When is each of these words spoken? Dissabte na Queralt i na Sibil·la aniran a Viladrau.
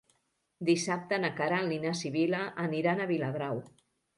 Dissabte 0.69 1.19
na 1.25 1.31
Queralt 1.41 1.75
i 1.75 1.79
na 1.85 1.93
Sibil·la 2.01 2.41
aniran 2.67 3.05
a 3.05 3.09
Viladrau. 3.13 3.63